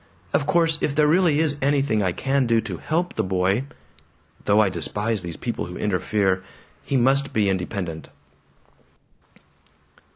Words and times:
"Of 0.33 0.47
course 0.47 0.79
if 0.81 0.95
there 0.95 1.05
really 1.05 1.37
is 1.39 1.59
anything 1.61 2.01
I 2.01 2.11
can 2.11 2.47
do 2.47 2.59
to 2.61 2.77
HELP 2.77 3.13
the 3.13 3.23
boy 3.23 3.65
"Though 4.45 4.59
I 4.59 4.67
despise 4.67 5.21
these 5.21 5.37
people 5.37 5.65
who 5.67 5.77
interfere. 5.77 6.43
He 6.83 6.97
must 6.97 7.33
be 7.33 7.47
independent." 7.49 8.09